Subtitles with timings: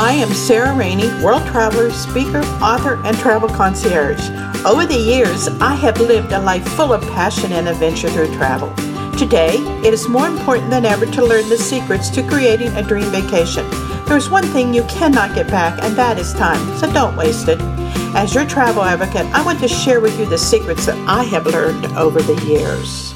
[0.00, 4.30] I am Sarah Rainey, world traveler, speaker, author, and travel concierge.
[4.64, 8.74] Over the years, I have lived a life full of passion and adventure through travel.
[9.18, 13.10] Today, it is more important than ever to learn the secrets to creating a dream
[13.10, 13.68] vacation.
[14.06, 17.60] There's one thing you cannot get back, and that is time, so don't waste it.
[18.16, 21.44] As your travel advocate, I want to share with you the secrets that I have
[21.44, 23.12] learned over the years.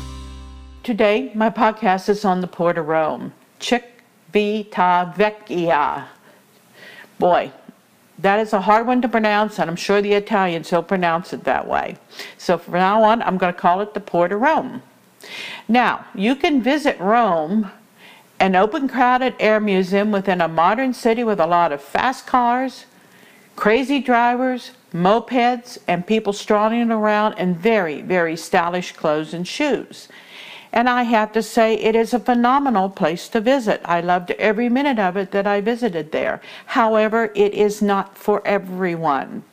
[0.82, 6.09] Today, my podcast is on the Port of Rome, Civitavecchia.
[7.18, 7.52] Boy,
[8.18, 11.45] that is a hard one to pronounce, and I'm sure the Italians will pronounce it
[11.45, 11.96] that way.
[12.38, 14.82] So from now on, I'm going to call it the Port of Rome.
[15.69, 17.70] Now, you can visit Rome,
[18.38, 22.84] an open, crowded air museum within a modern city with a lot of fast cars,
[23.56, 30.08] crazy drivers, mopeds, and people strolling around in very, very stylish clothes and shoes.
[30.74, 33.80] And I have to say, it is a phenomenal place to visit.
[33.84, 36.42] I loved every minute of it that I visited there.
[36.66, 39.45] However, it is not for everyone.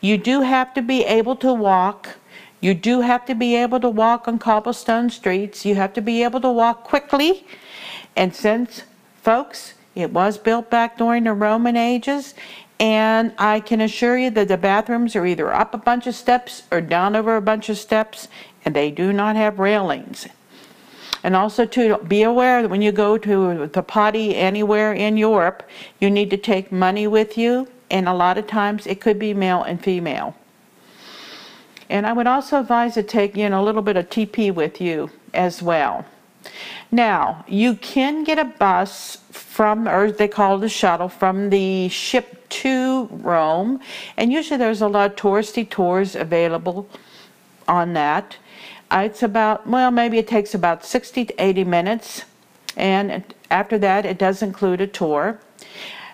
[0.00, 2.16] You do have to be able to walk.
[2.62, 5.66] You do have to be able to walk on cobblestone streets.
[5.66, 7.46] You have to be able to walk quickly.
[8.16, 8.84] And since,
[9.22, 12.32] folks, it was built back during the Roman ages,
[12.80, 16.62] and I can assure you that the bathrooms are either up a bunch of steps
[16.72, 18.28] or down over a bunch of steps,
[18.64, 20.26] and they do not have railings.
[21.22, 25.68] And also to be aware that when you go to the potty anywhere in Europe,
[26.00, 29.34] you need to take money with you, and a lot of times it could be
[29.34, 30.36] male and female.
[31.90, 34.80] And I would also advise to take you know, a little bit of TP with
[34.80, 36.04] you as well.
[36.90, 41.88] Now, you can get a bus from, or they call it a shuttle, from the
[41.88, 43.80] ship to Rome,
[44.16, 46.88] and usually there's a lot of touristy tours available
[47.66, 48.36] on that.
[48.90, 52.24] It's about, well, maybe it takes about 60 to 80 minutes.
[52.76, 55.40] And after that, it does include a tour.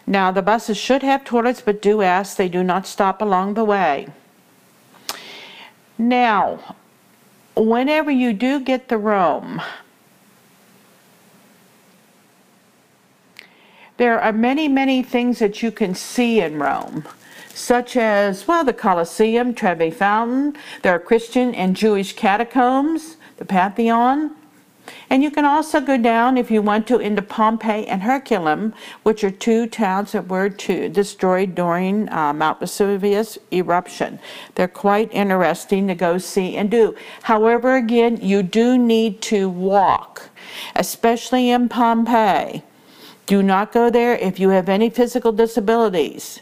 [0.06, 3.64] Now, the buses should have toilets, but do ask they do not stop along the
[3.64, 4.08] way.
[5.96, 6.76] Now,
[7.56, 9.62] whenever you do get to Rome,
[13.96, 17.04] there are many, many things that you can see in Rome
[17.54, 20.56] such as, well, the Colosseum, Trevi Fountain.
[20.82, 24.34] There are Christian and Jewish catacombs, the Pantheon.
[25.08, 29.24] And you can also go down, if you want to, into Pompeii and Herculaneum, which
[29.24, 34.18] are two towns that were destroyed during uh, Mount Vesuvius eruption.
[34.54, 36.94] They're quite interesting to go see and do.
[37.22, 40.28] However, again, you do need to walk,
[40.76, 42.62] especially in Pompeii.
[43.26, 46.40] Do not go there if you have any physical disabilities.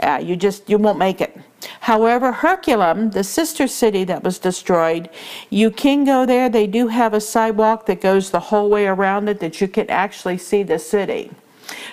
[0.00, 1.38] Uh, you just you won't make it.
[1.80, 5.08] However, Herculaneum, the sister city that was destroyed,
[5.50, 6.48] you can go there.
[6.48, 9.88] They do have a sidewalk that goes the whole way around it that you can
[9.88, 11.30] actually see the city.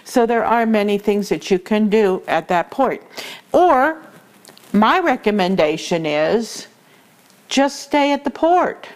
[0.03, 3.01] So there are many things that you can do at that point.
[3.51, 4.03] Or
[4.73, 6.67] my recommendation is
[7.47, 8.89] just stay at the port.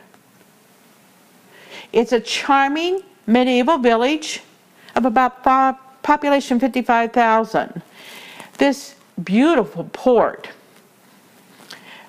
[1.93, 4.41] It's a charming medieval village
[4.95, 7.81] of about five, population 55,000.
[8.57, 10.49] This beautiful port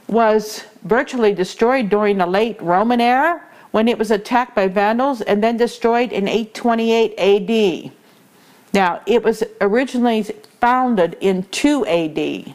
[0.06, 5.42] was virtually destroyed during the late Roman era when it was attacked by Vandals and
[5.42, 7.92] then destroyed in 828 AD.
[8.72, 10.22] Now, it was originally
[10.60, 12.54] founded in 2 AD.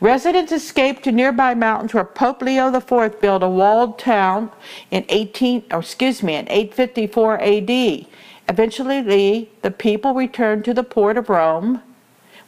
[0.00, 4.50] Residents escaped to nearby mountains where Pope Leo IV built a walled town
[4.90, 8.06] in 18, or excuse me, in 854 AD.
[8.48, 11.80] Eventually, the people returned to the port of Rome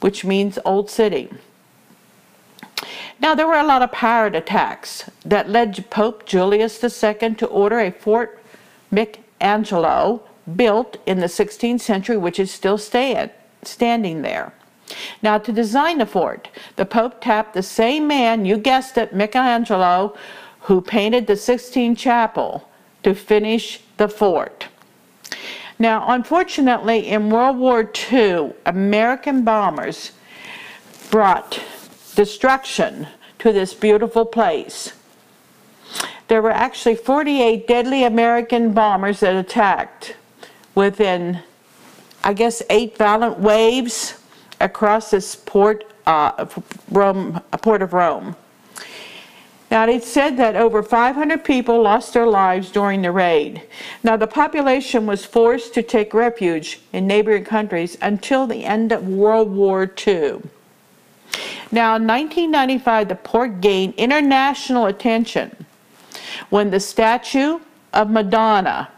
[0.05, 1.31] which means Old City.
[3.19, 7.81] Now, there were a lot of pirate attacks that led Pope Julius II to order
[7.81, 8.39] a Fort
[8.91, 10.23] Michelangelo
[10.57, 13.31] built in the 16th century, which is still stand,
[13.63, 14.53] standing there.
[15.23, 20.15] Now, to design the fort, the Pope tapped the same man, you guessed it, Michelangelo,
[20.69, 22.69] who painted the Sistine Chapel
[23.05, 24.67] to finish the fort.
[25.79, 30.13] Now, unfortunately, in World War II, American bombers
[31.11, 31.61] brought
[32.15, 33.09] destruction
[33.41, 34.93] to this beautiful place.
[36.29, 40.17] There were actually 48 deadly American bombers that attacked
[40.75, 41.41] within,
[42.23, 44.19] I guess, eight violent waves
[44.61, 46.47] across this port, uh,
[46.91, 48.37] Rome, port of Rome.
[49.75, 53.61] Now, it said that over 500 people lost their lives during the raid.
[54.05, 59.09] Now, the population was forced to take refuge in neighboring countries until the end of
[59.09, 60.43] World War II.
[61.73, 65.67] Now, in 1995, the port gained international attention
[66.51, 67.59] when the statue
[67.93, 68.91] of Madonna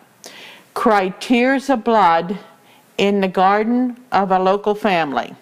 [0.75, 2.39] cried tears of blood
[2.99, 5.35] in the garden of a local family.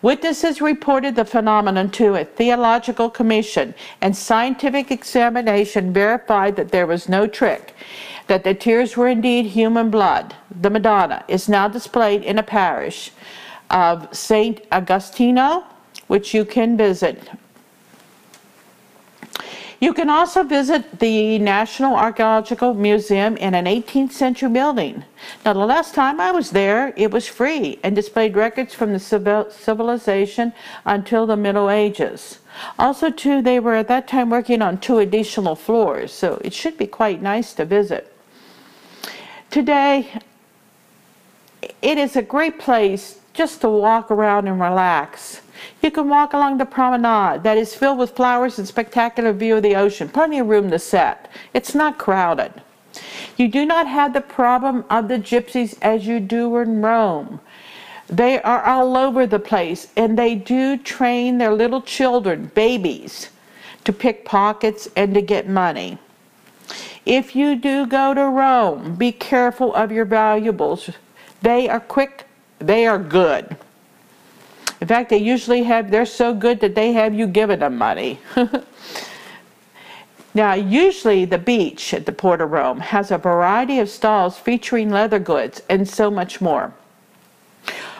[0.00, 7.08] Witnesses reported the phenomenon to a theological commission, and scientific examination verified that there was
[7.08, 7.74] no trick,
[8.28, 10.36] that the tears were indeed human blood.
[10.60, 13.10] The Madonna is now displayed in a parish
[13.70, 14.60] of St.
[14.70, 15.64] Agostino,
[16.06, 17.28] which you can visit
[19.80, 25.04] you can also visit the National Archaeological Museum in an 18th century building.
[25.44, 28.98] Now, the last time I was there, it was free and displayed records from the
[28.98, 30.52] civilization
[30.84, 32.40] until the Middle Ages.
[32.76, 36.76] Also, too, they were at that time working on two additional floors, so it should
[36.76, 38.12] be quite nice to visit.
[39.50, 40.12] Today,
[41.80, 45.40] it is a great place just to walk around and relax.
[45.88, 49.62] You can walk along the promenade that is filled with flowers and spectacular view of
[49.62, 50.10] the ocean.
[50.10, 51.16] Plenty of room to sit.
[51.54, 52.52] It's not crowded.
[53.38, 57.40] You do not have the problem of the gypsies as you do in Rome.
[58.06, 63.30] They are all over the place and they do train their little children, babies,
[63.84, 65.96] to pick pockets and to get money.
[67.06, 70.90] If you do go to Rome, be careful of your valuables.
[71.40, 72.26] They are quick,
[72.58, 73.56] they are good.
[74.80, 78.20] In fact, they usually have, they're so good that they have you giving them money.
[80.34, 84.90] now, usually the beach at the Port of Rome has a variety of stalls featuring
[84.90, 86.72] leather goods and so much more.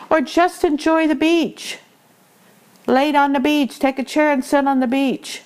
[0.09, 1.79] Or just enjoy the beach.
[2.87, 5.41] Lay on the beach, take a chair and sit on the beach.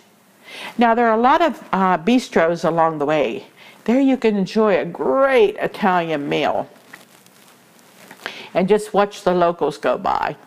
[0.78, 3.48] Now, there are a lot of uh, bistros along the way.
[3.86, 6.70] There you can enjoy a great Italian meal
[8.54, 10.38] and just watch the locals go by.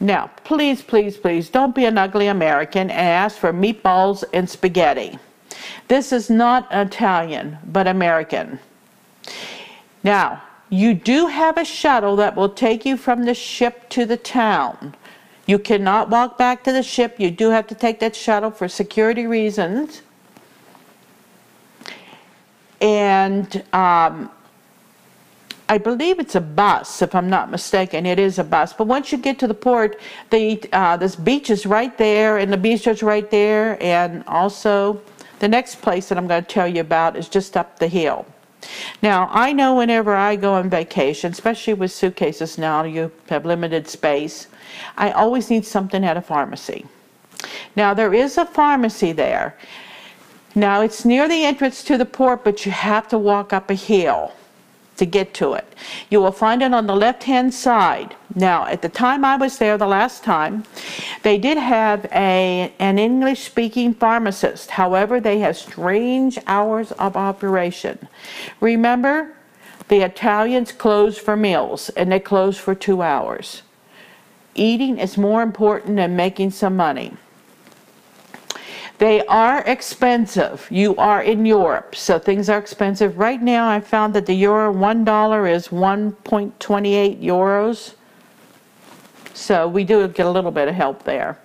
[0.00, 5.18] Now, please, please, please don't be an ugly American and ask for meatballs and spaghetti.
[5.88, 8.60] This is not Italian, but American.
[10.04, 14.16] Now, you do have a shuttle that will take you from the ship to the
[14.16, 14.94] town.
[15.46, 17.16] You cannot walk back to the ship.
[17.18, 20.02] You do have to take that shuttle for security reasons.
[22.80, 24.30] And um,
[25.70, 28.06] I believe it's a bus, if I'm not mistaken.
[28.06, 28.72] It is a bus.
[28.72, 30.00] But once you get to the port,
[30.30, 35.02] the uh, this beach is right there, and the beach is right there, and also
[35.40, 38.24] the next place that I'm going to tell you about is just up the hill.
[39.02, 43.88] Now, I know whenever I go on vacation, especially with suitcases now, you have limited
[43.88, 44.48] space,
[44.96, 46.86] I always need something at a pharmacy.
[47.76, 49.56] Now, there is a pharmacy there.
[50.54, 53.74] Now, it's near the entrance to the port, but you have to walk up a
[53.74, 54.32] hill
[54.98, 55.66] to get to it.
[56.10, 58.14] You will find it on the left hand side.
[58.34, 60.64] Now, at the time I was there the last time,
[61.22, 64.72] they did have a, an English speaking pharmacist.
[64.72, 68.08] However, they have strange hours of operation.
[68.60, 69.32] Remember,
[69.88, 73.62] the Italians close for meals and they close for two hours.
[74.54, 77.16] Eating is more important than making some money.
[78.98, 80.66] They are expensive.
[80.70, 83.16] You are in Europe, so things are expensive.
[83.16, 87.94] Right now, I found that the euro, $1 is 1.28 euros.
[89.34, 91.38] So we do get a little bit of help there.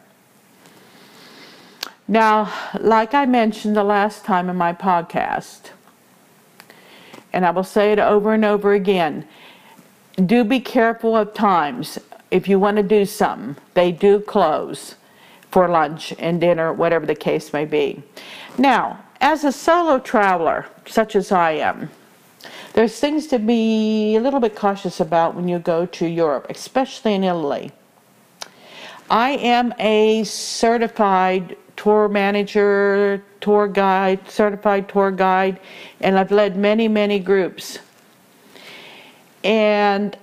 [2.07, 5.69] Now, like I mentioned the last time in my podcast,
[7.31, 9.27] and I will say it over and over again,
[10.25, 11.99] do be careful of times.
[12.31, 14.95] If you want to do something, they do close
[15.53, 18.01] for lunch and dinner, whatever the case may be.
[18.57, 21.91] Now, as a solo traveler, such as I am,
[22.73, 27.13] there's things to be a little bit cautious about when you go to Europe, especially
[27.13, 27.71] in Italy.
[29.11, 35.59] I am a certified tour manager, tour guide, certified tour guide,
[36.01, 37.77] and I've led many, many groups.
[39.43, 40.17] And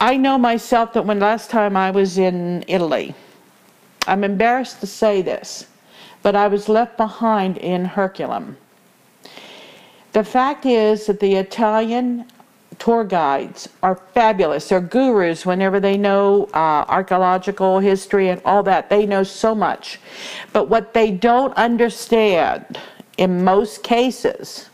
[0.00, 3.16] I know myself that when last time I was in Italy,
[4.06, 5.66] I'm embarrassed to say this,
[6.22, 8.56] but I was left behind in Herculaneum.
[10.12, 12.26] The fact is that the Italian
[12.78, 14.68] tour guides are fabulous.
[14.68, 18.90] They're gurus whenever they know uh, archaeological history and all that.
[18.90, 19.98] They know so much.
[20.52, 22.78] But what they don't understand
[23.16, 24.68] in most cases,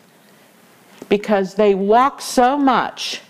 [1.08, 3.22] because they walk so much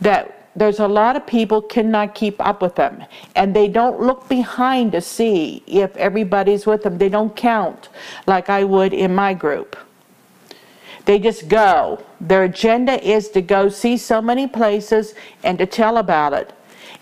[0.00, 3.04] that there's a lot of people cannot keep up with them
[3.36, 6.98] and they don't look behind to see if everybody's with them.
[6.98, 7.88] They don't count
[8.26, 9.76] like i would in my group.
[11.04, 12.04] They just go.
[12.20, 15.14] Their agenda is to go see so many places
[15.44, 16.52] and to tell about it.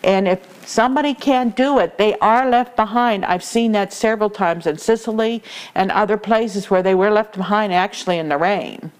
[0.04, 3.24] And if somebody can't do it they are left behind.
[3.24, 5.42] I've seen that several times in sicily
[5.74, 8.92] and other places where they were left behind actually in the rain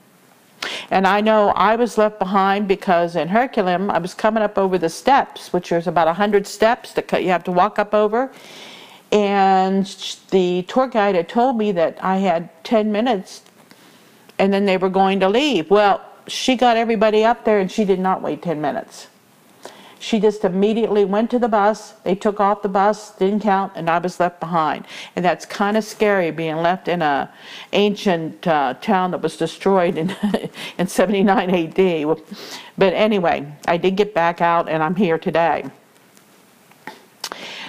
[0.91, 4.79] And I know I was left behind because in Herculaneum, I was coming up over
[4.79, 8.33] the steps, which there's about 100 steps that you have to walk up over.
[9.13, 9.87] And
[10.31, 13.43] the tour guide had told me that I had 10 minutes
[14.39, 15.71] and then they were going to leave.
[15.71, 19.09] Well, she got everybody up there and she did not wait 10 minutes.
[20.01, 21.93] She just immediately went to the bus.
[22.05, 24.87] They took off the bus, didn't count, and I was left behind.
[25.17, 27.33] And that's kind of scary being left in a
[27.73, 30.15] ancient uh, town that was destroyed in
[30.79, 32.19] in 79 AD.
[32.77, 35.65] But anyway, I did get back out, and I'm here today.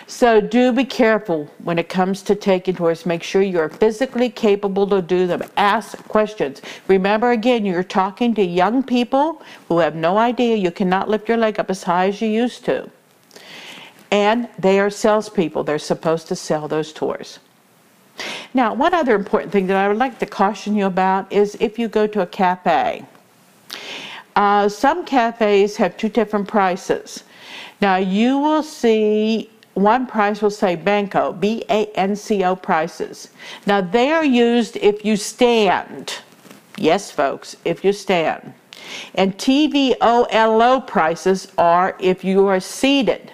[0.09, 3.05] So do be careful when it comes to taking tours.
[3.05, 5.43] Make sure you're physically capable to do them.
[5.55, 6.63] Ask questions.
[6.87, 11.37] Remember again, you're talking to young people who have no idea you cannot lift your
[11.37, 12.89] leg up as high as you used to.
[14.09, 15.63] And they are salespeople.
[15.63, 17.37] They're supposed to sell those tours.
[18.55, 21.77] Now, one other important thing that I would like to caution you about is if
[21.77, 23.05] you go to a cafe.
[24.35, 27.25] Uh, some cafes have two different prices.
[27.79, 29.51] Now, you will see
[29.83, 33.29] one price will say Banco, B A N C O prices.
[33.65, 36.19] Now they are used if you stand.
[36.77, 38.53] Yes, folks, if you stand.
[39.13, 43.33] And Tavolo prices are if you are seated.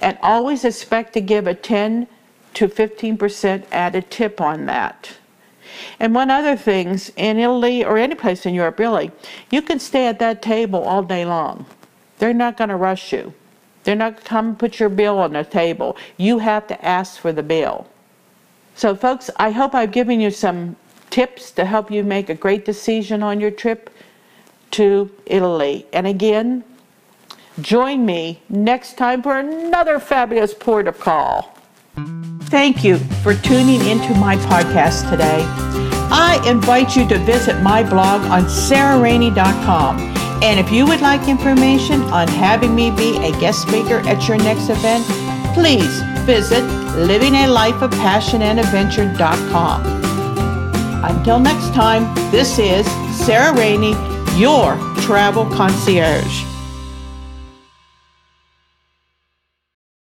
[0.00, 2.06] And always expect to give a 10
[2.54, 5.16] to 15% added tip on that.
[6.00, 9.10] And one other things, in Italy or any place in Europe really,
[9.50, 11.66] you can stay at that table all day long.
[12.18, 13.32] They're not going to rush you.
[13.88, 15.96] They're not going to come put your bill on the table.
[16.18, 17.86] You have to ask for the bill.
[18.74, 20.76] So, folks, I hope I've given you some
[21.08, 23.88] tips to help you make a great decision on your trip
[24.72, 25.86] to Italy.
[25.94, 26.64] And again,
[27.62, 31.56] join me next time for another fabulous port of call.
[32.42, 35.46] Thank you for tuning into my podcast today.
[36.10, 42.02] I invite you to visit my blog on sarahrainey.com and if you would like information
[42.02, 45.04] on having me be a guest speaker at your next event,
[45.54, 46.62] please visit
[47.08, 49.98] livingalifeofpassionandadventure.com.
[51.04, 53.94] Until next time, this is Sarah Rainey,
[54.38, 56.47] your travel concierge.